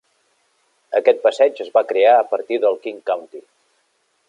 Aquest 0.99 1.19
passeig 1.25 1.61
es 1.67 1.69
va 1.77 1.85
crear 1.93 2.15
a 2.21 2.25
partir 2.33 2.59
del 2.65 2.81
King 2.87 3.01
County. 3.13 3.45